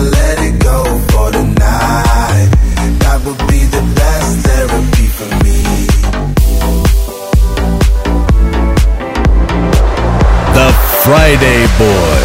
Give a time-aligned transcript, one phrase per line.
[0.00, 2.50] let it go for the night.
[3.02, 5.58] That would be the best therapy for me.
[10.56, 10.68] The
[11.04, 12.15] Friday Boy.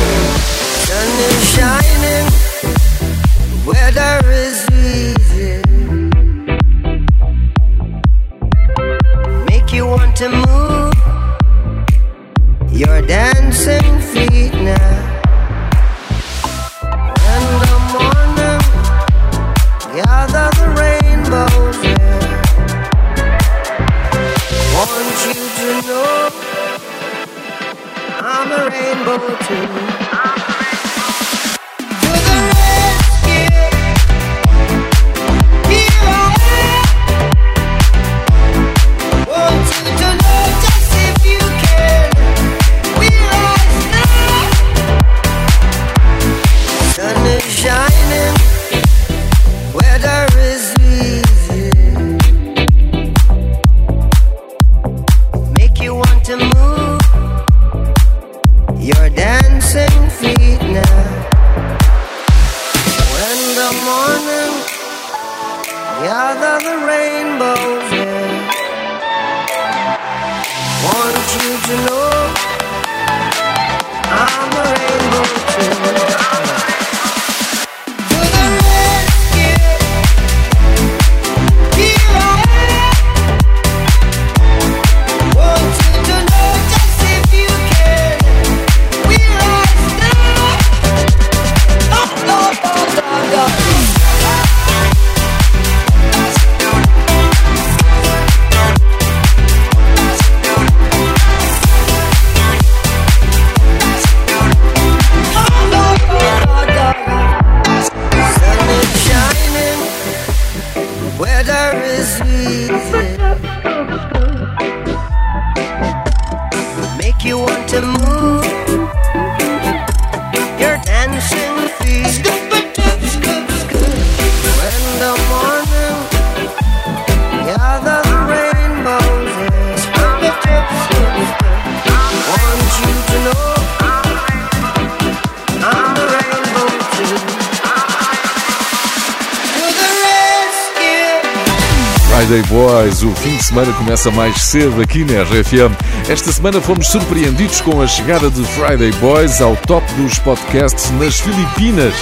[143.51, 145.75] semana começa mais cedo aqui na RFM.
[146.07, 151.19] Esta semana fomos surpreendidos com a chegada de Friday Boys ao top dos podcasts nas
[151.19, 151.93] Filipinas.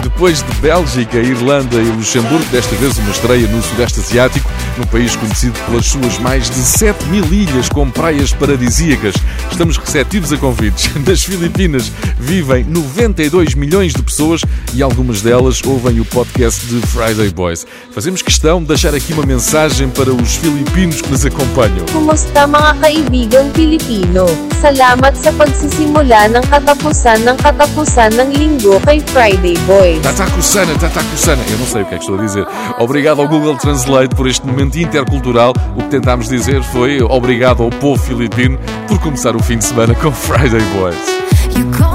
[0.00, 5.16] Depois de Bélgica, Irlanda e Luxemburgo, desta vez uma estreia no Sudeste Asiático, num país
[5.16, 9.16] conhecido pelas suas mais de 7 mil ilhas com praias paradisíacas.
[9.50, 10.88] Estamos receptivos a convites.
[11.04, 11.90] Nas Filipinas
[12.22, 17.66] vivem 92 milhões de pessoas e algumas delas ouvem o podcast de Friday Boys.
[17.90, 21.84] Fazemos questão de deixar aqui uma mensagem para os filipinos que nos acompanham.
[21.92, 24.26] Kumusta mga kaibigan Pilipino?
[24.62, 30.00] Salamat sa pagsisimula ng katapusan ng katapusan ng linggo kay Friday Boys.
[30.06, 31.42] Tatakusana, Tatakusana.
[31.50, 32.46] Eu não sei o que é que estou a dizer.
[32.78, 35.52] Obrigado ao Google Translate por este momento intercultural.
[35.76, 39.94] O que tentámos dizer foi obrigado ao povo filipino por começar o fim de semana
[39.94, 41.91] com Friday Boys.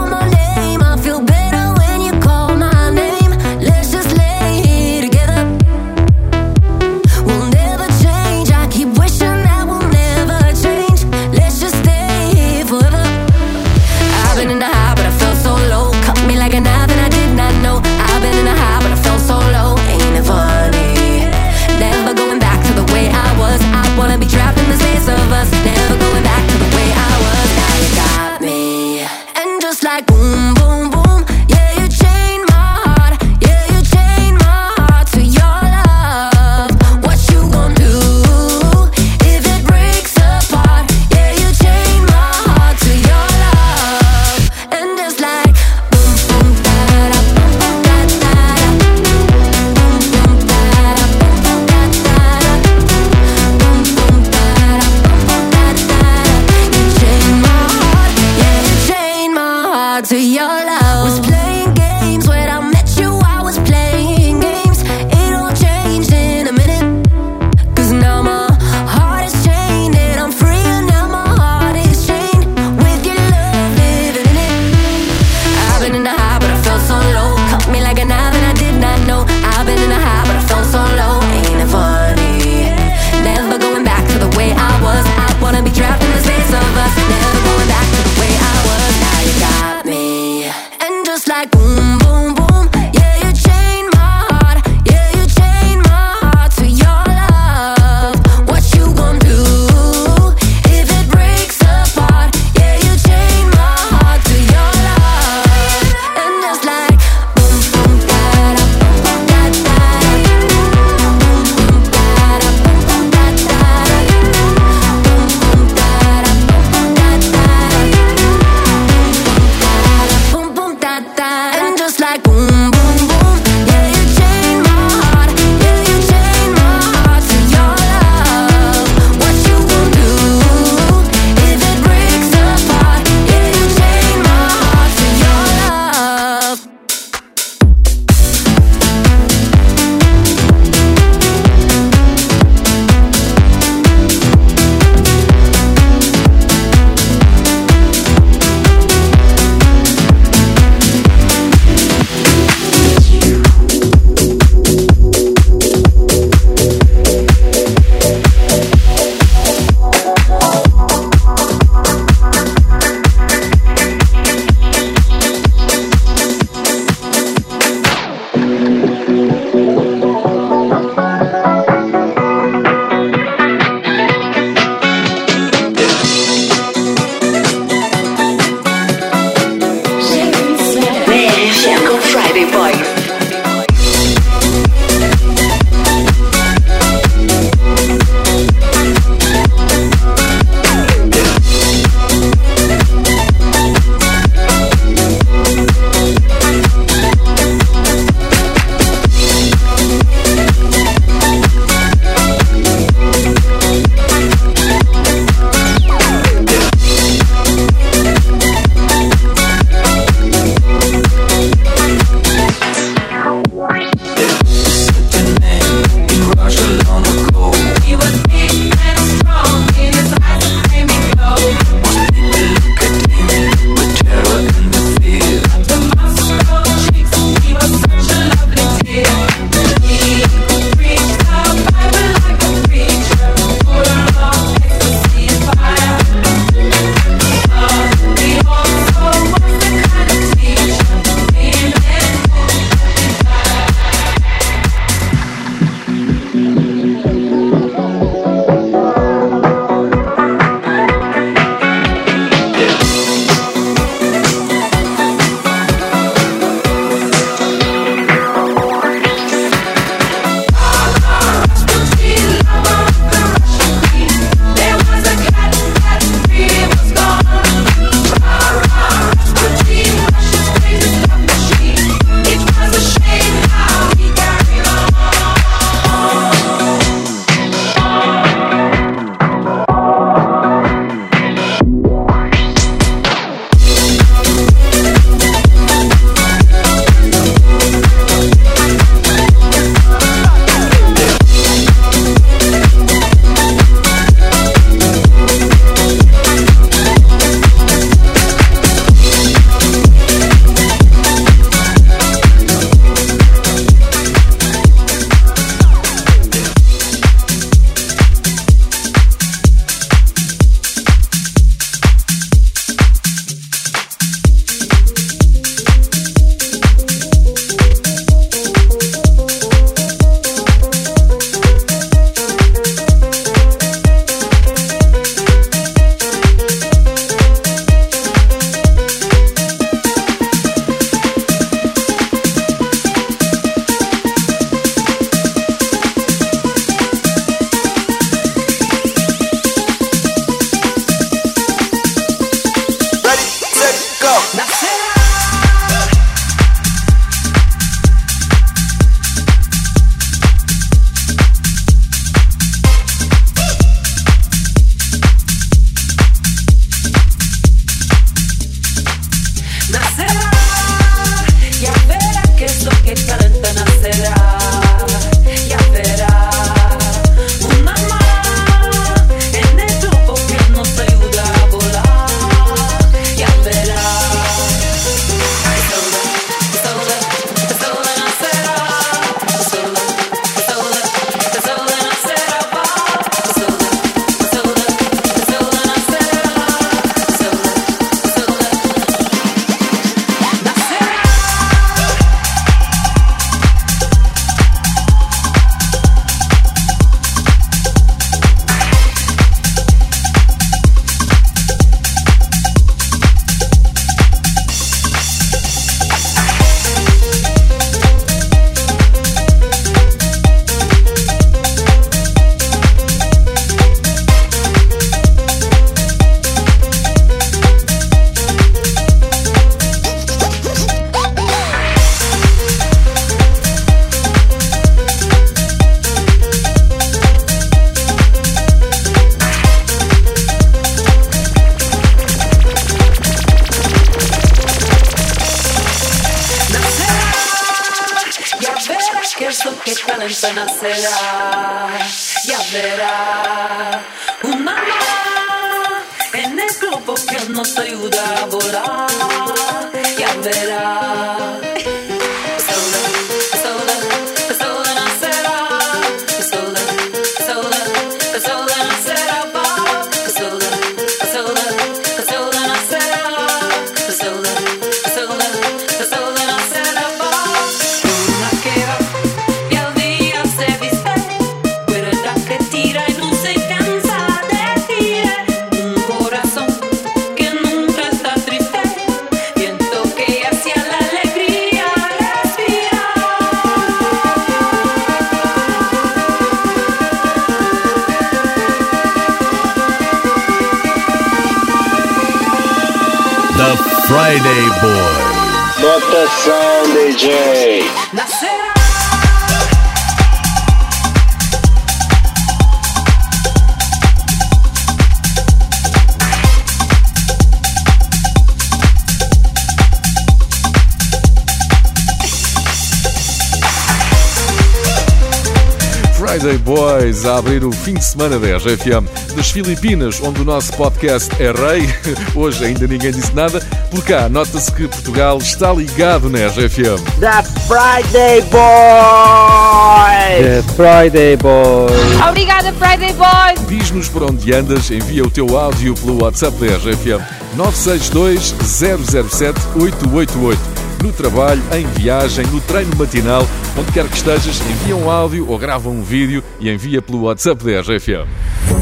[516.07, 520.53] Friday Boys a abrir o fim de semana da RFM das Filipinas, onde o nosso
[520.53, 521.67] podcast é rei.
[522.15, 523.41] Hoje ainda ninguém disse nada.
[523.69, 526.81] Por cá, nota-se que Portugal está ligado na RFM.
[527.01, 530.23] The Friday Boy.
[530.23, 531.73] The Friday Boy.
[532.07, 533.45] Obrigada, Friday Boys!
[533.49, 537.03] Diz-nos por onde andas, envia o teu áudio pelo WhatsApp da RFM
[537.35, 540.56] 962 007 888.
[540.83, 545.37] No trabalho, em viagem, no treino matinal, onde quer que estejas, envia um áudio ou
[545.37, 548.56] grava um vídeo e envia pelo WhatsApp da RFM.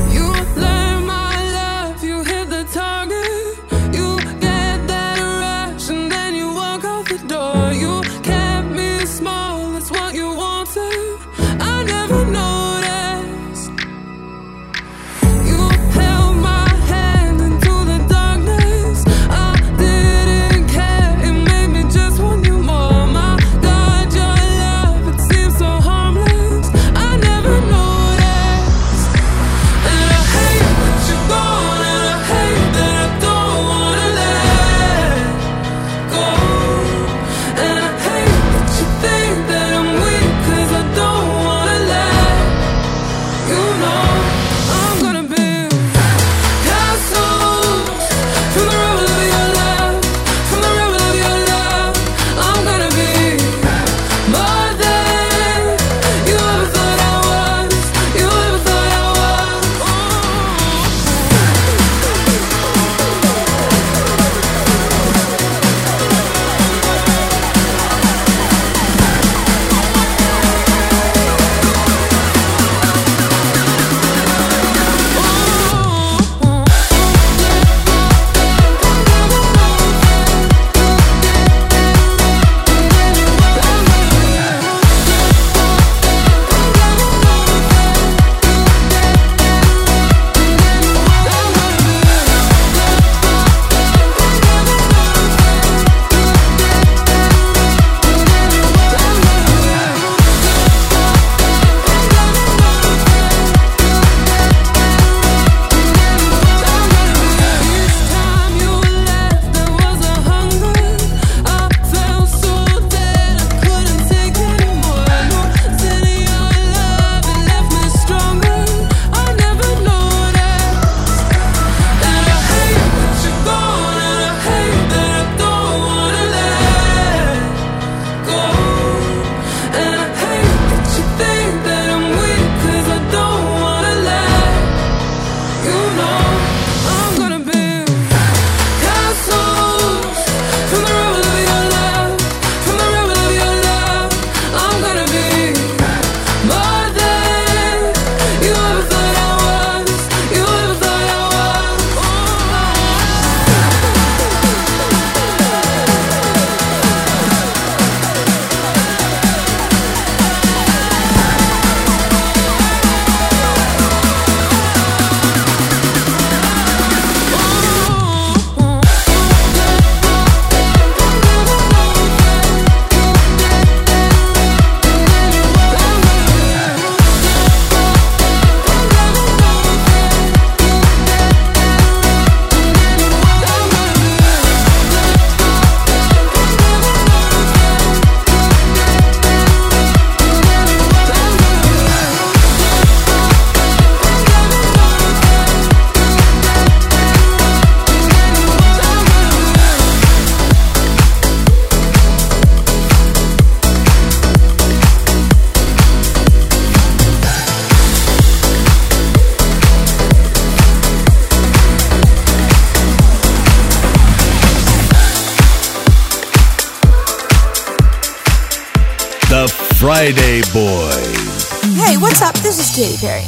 [222.75, 223.23] Katy Perry.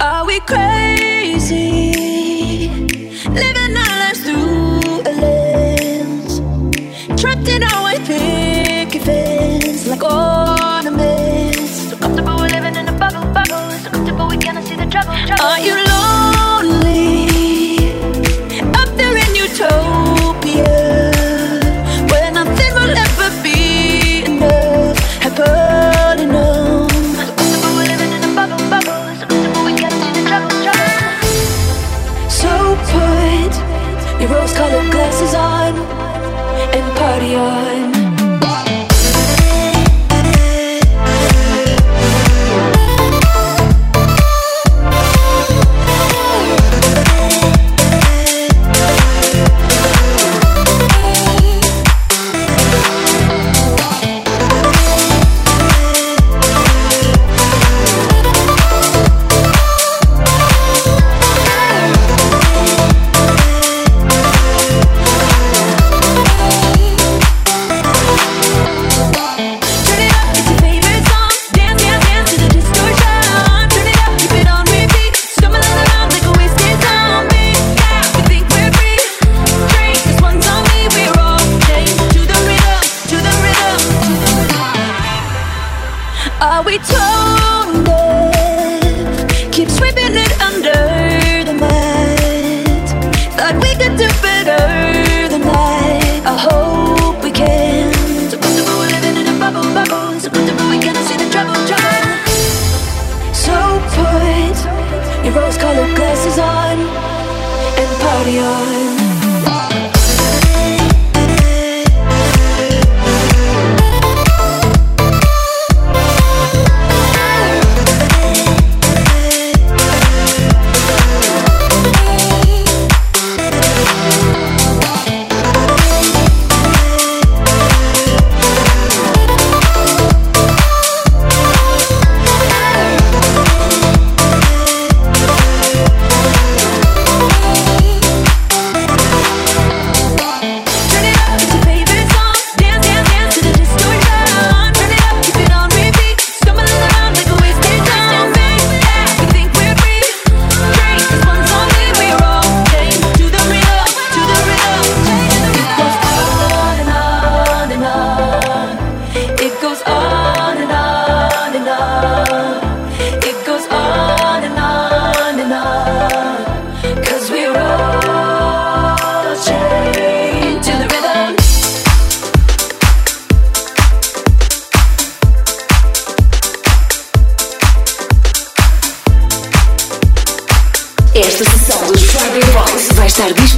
[0.00, 0.73] Are we crazy?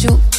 [0.00, 0.29] joue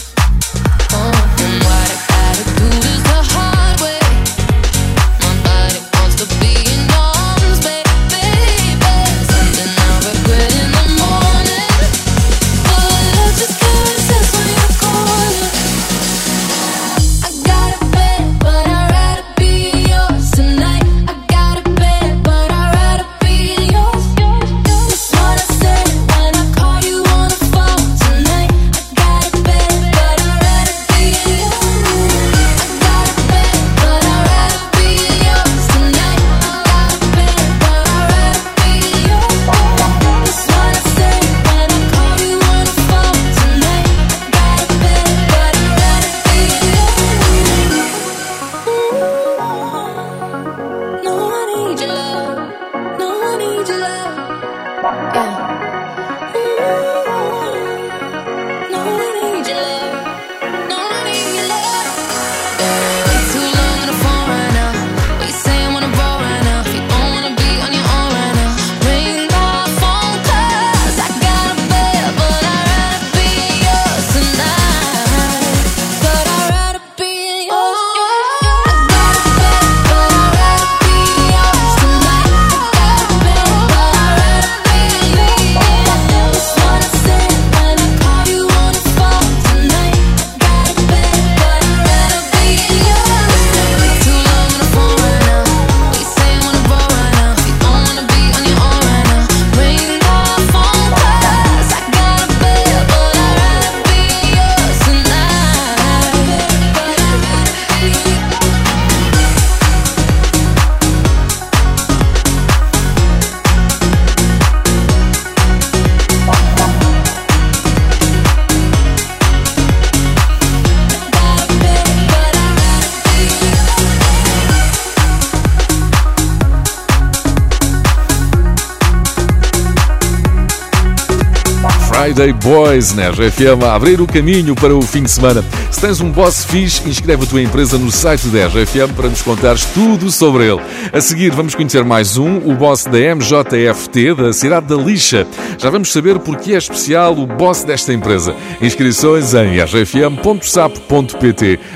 [132.11, 135.41] Friday Boys na RFM a abrir o caminho para o fim de semana.
[135.71, 139.21] Se tens um boss fixe, inscreve a tua empresa no site da RFM para nos
[139.21, 140.59] contares tudo sobre ele.
[140.91, 145.25] A seguir vamos conhecer mais um, o boss da MJFT da cidade da Lixa.
[145.57, 148.35] Já vamos saber porque é especial o boss desta empresa.
[148.61, 150.41] Inscrições em rfm.sapo.pt.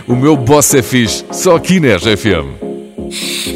[0.05, 3.54] O meu boss é fixe, só aqui na RFM.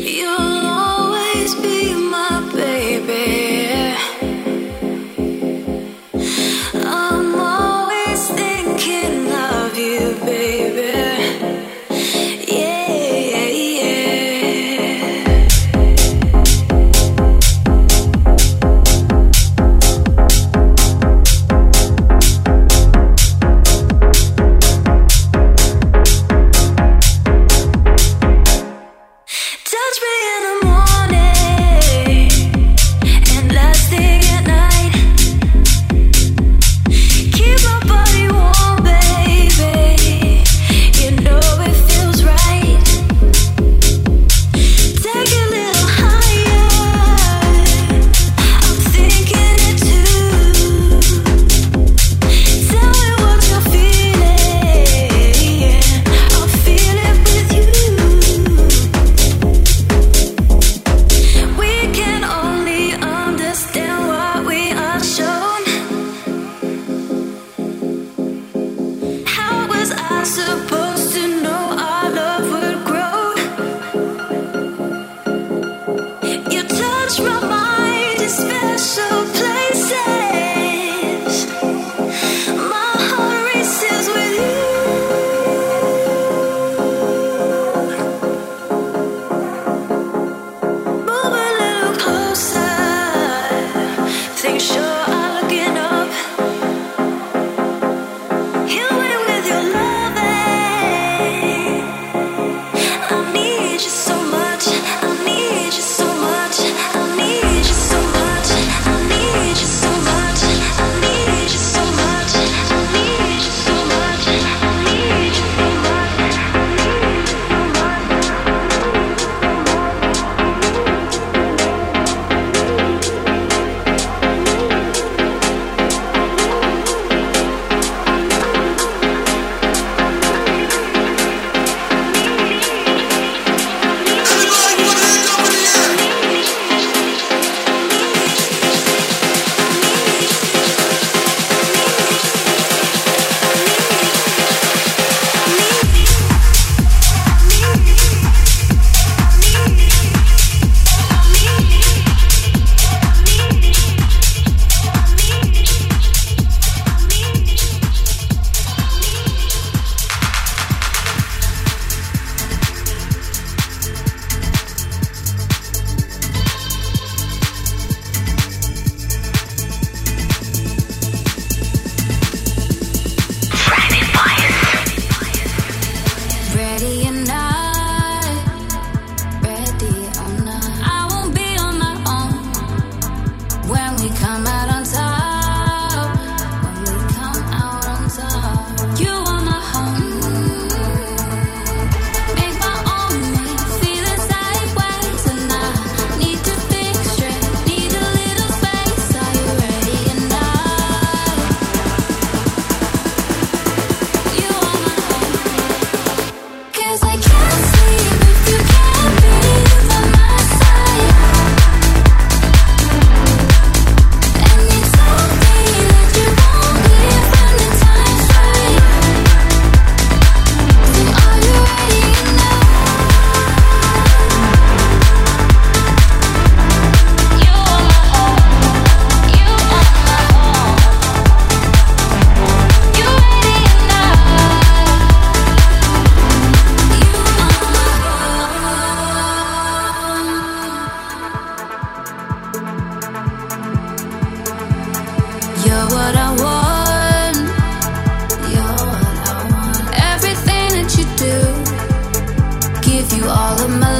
[253.49, 253.98] all of my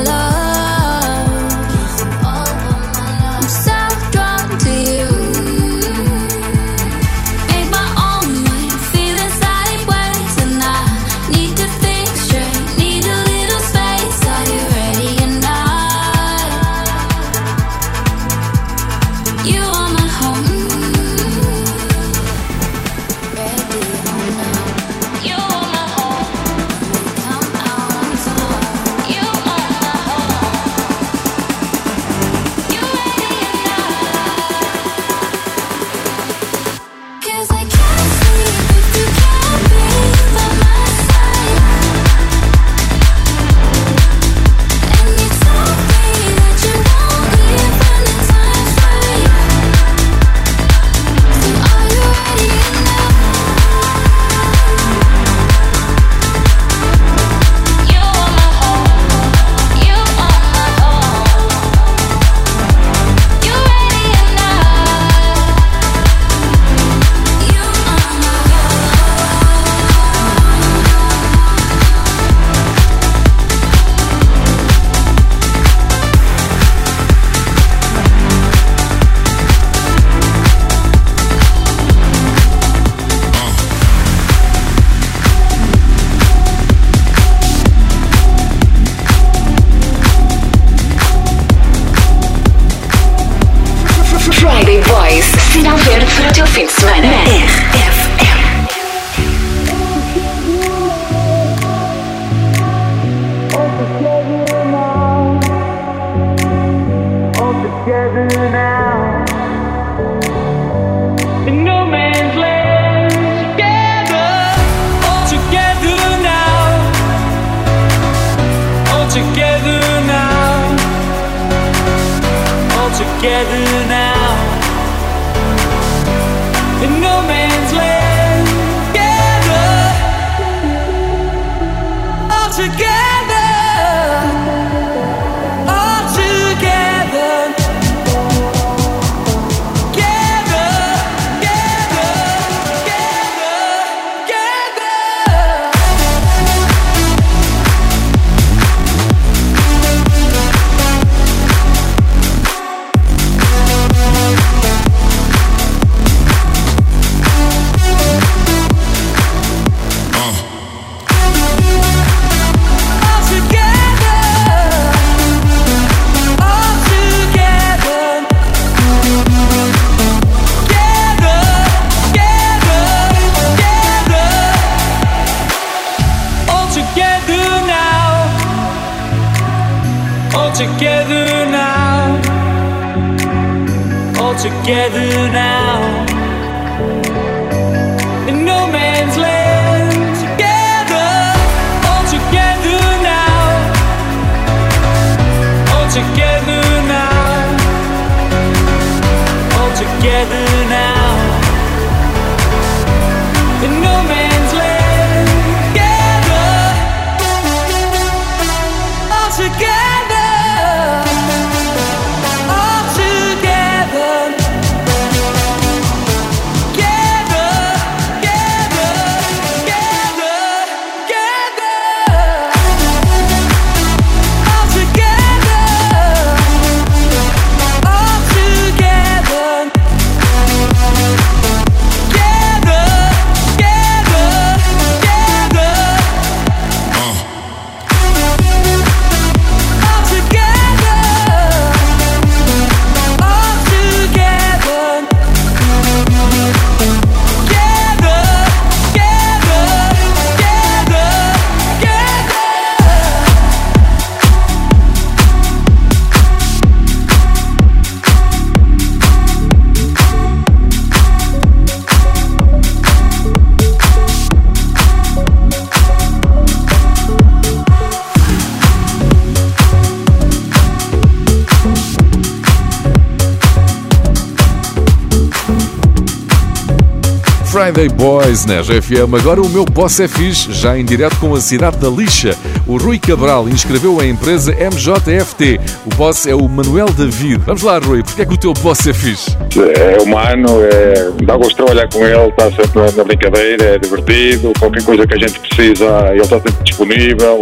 [277.70, 279.14] Friday Boys na RFM.
[279.20, 282.36] Agora o meu boss é fixe, já em direto com a cidade da Lixa.
[282.66, 285.60] O Rui Cabral inscreveu a empresa MJFT.
[285.86, 287.40] O boss é o Manuel David.
[287.46, 289.38] Vamos lá, Rui, porque é que o teu boss é fixe?
[289.78, 294.52] É humano, é, dá gosto de trabalhar com ele, está sempre na brincadeira, é divertido,
[294.58, 297.42] qualquer coisa que a gente precisa, ele está sempre disponível.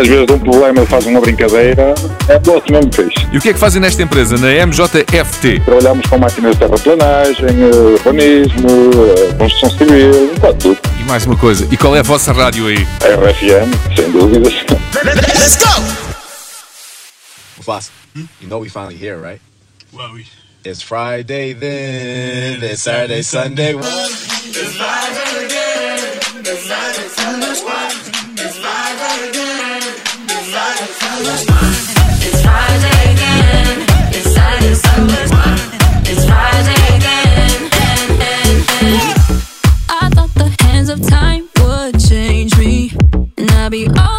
[0.00, 1.94] Às vezes um problema faz uma brincadeira,
[2.28, 3.26] é doce mesmo fixe.
[3.32, 5.60] E o que é que fazem nesta empresa, na MJFT?
[5.64, 10.80] Trabalhamos com máquinas de terraplanagem, eh, urbanismo, eh, construção civil, um bocado de tudo.
[11.00, 12.86] E mais uma coisa, e qual é a vossa rádio aí?
[13.00, 14.52] RFM, sem dúvidas.
[15.04, 15.82] Let's go!
[17.64, 19.40] Boss, you know we finally here, right?
[19.92, 20.24] Well, we.
[20.64, 23.74] It's Friday then, it's Saturday, Sunday.
[23.74, 25.98] It's Friday again.
[26.40, 27.50] It's Friday, Sunday.
[27.50, 27.60] It's
[35.00, 35.02] I
[40.12, 42.90] thought the hands of time would change me,
[43.36, 44.17] and I'd be over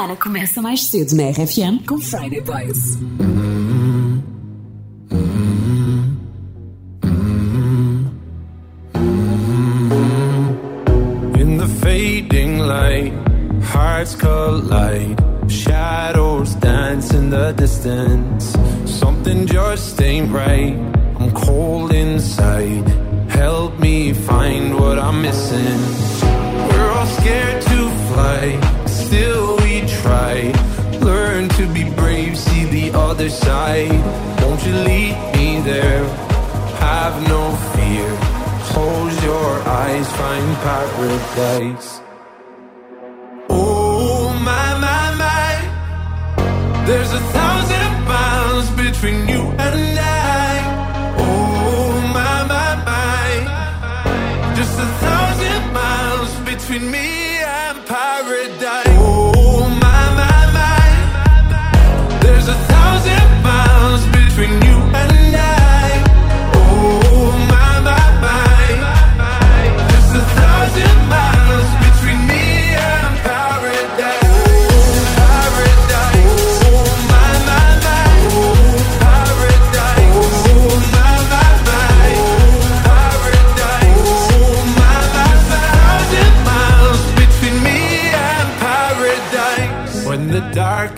[0.00, 3.29] semana começa mais cedo na RFM com Friday Boys.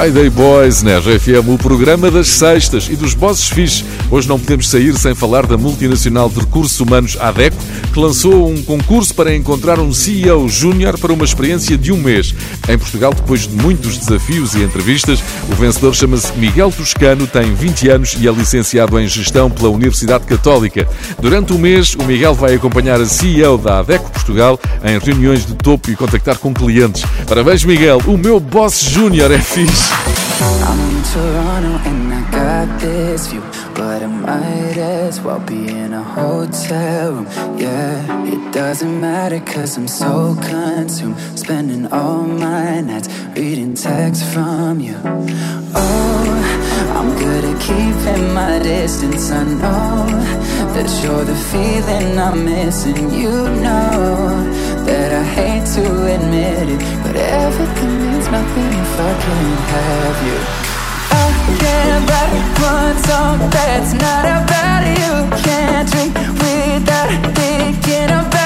[0.00, 3.84] Friday Boys na RFM, o programa das sextas e dos bosses fixe.
[4.10, 7.58] Hoje não podemos sair sem falar da multinacional de recursos humanos ADECO,
[7.92, 12.34] que lançou um concurso para encontrar um CEO júnior para uma experiência de um mês.
[12.66, 15.22] Em Portugal, depois de muitos desafios e entrevistas,
[15.52, 20.24] o vencedor chama-se Miguel Toscano, tem 20 anos e é licenciado em Gestão pela Universidade
[20.24, 20.88] Católica.
[21.20, 25.54] Durante o mês, o Miguel vai acompanhar a CEO da ADECO Portugal em reuniões de
[25.56, 27.04] topo e contactar com clientes.
[27.28, 28.00] Parabéns, Miguel!
[28.06, 29.89] O meu boss júnior é fixe!
[30.68, 33.42] I'm in Toronto and I got this view,
[33.74, 37.26] but I might as well be in a hotel room.
[37.58, 44.80] Yeah, it doesn't matter cause I'm so consumed, spending all my nights reading texts from
[44.80, 44.96] you.
[45.74, 46.20] Oh,
[46.96, 49.30] I'm good at keeping my distance.
[49.30, 50.06] I know
[50.74, 53.10] that you're the feeling I'm missing.
[53.10, 53.30] You
[53.64, 54.30] know
[54.86, 56.80] that I hate to admit it,
[57.12, 60.38] but everything means nothing if I can't have you.
[61.10, 61.26] I
[61.58, 65.12] can't write one song that's not about you.
[65.42, 68.39] Can't drink without thinking about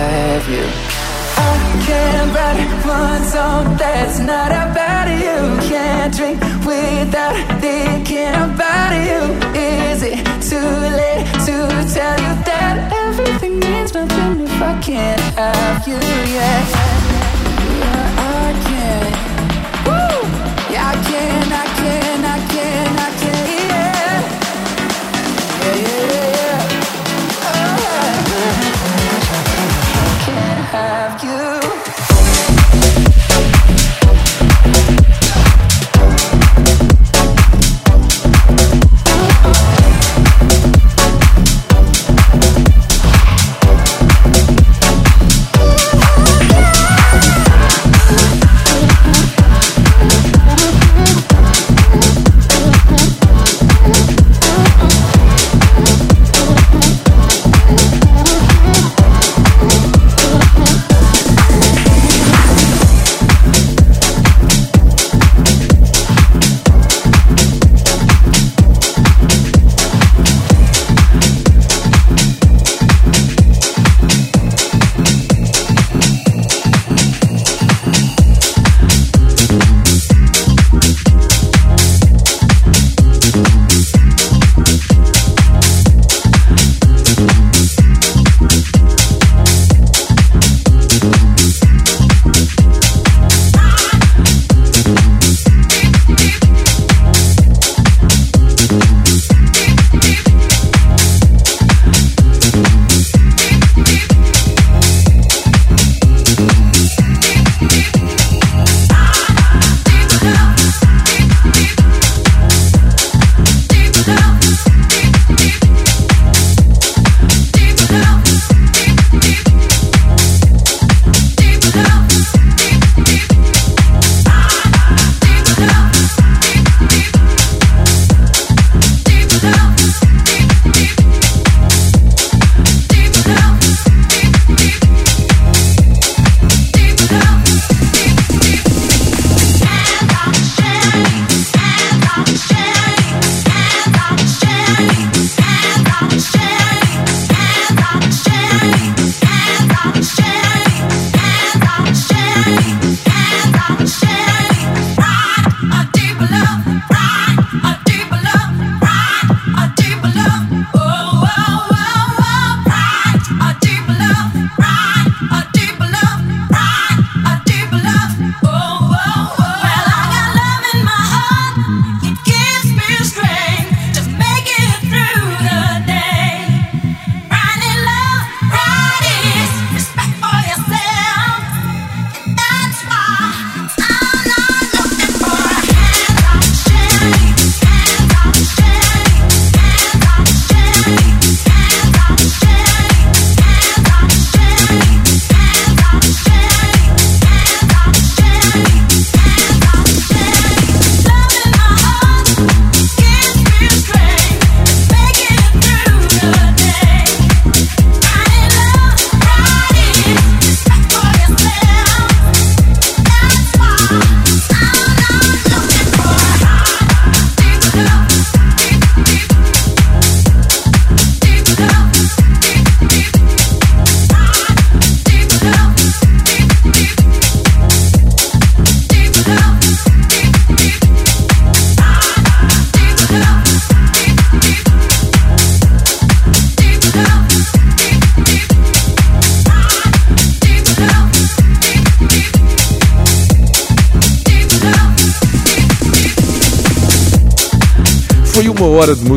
[0.00, 0.64] have you.
[1.36, 5.38] I can't write one song oh, that's not about you.
[5.68, 9.22] Can't drink without thinking about you.
[9.54, 10.18] Is it
[10.50, 11.56] too late to
[11.94, 12.74] tell you that
[13.04, 15.98] everything means nothing if I can't have you?
[16.36, 16.89] Yeah,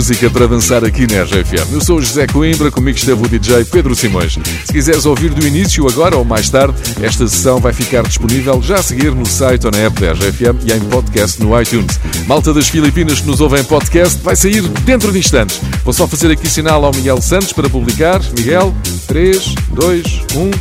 [0.04, 1.72] música para dançar aqui na RFM.
[1.72, 4.38] Eu sou o José Coimbra, comigo esteve o DJ Pedro Simões.
[4.66, 8.76] Se quiseres ouvir do início, agora ou mais tarde, esta sessão vai ficar disponível já
[8.76, 11.98] a seguir no site ou na app da RFM e em podcast no iTunes.
[12.28, 15.62] Malta das Filipinas que nos ouve em podcast vai sair dentro de instantes.
[15.86, 18.20] Vou só fazer aqui sinal ao Miguel Santos para publicar.
[18.38, 18.76] Miguel,
[19.08, 20.52] 3, 2, 1,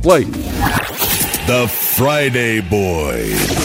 [0.00, 0.26] play.
[1.46, 3.57] The Friday Boys.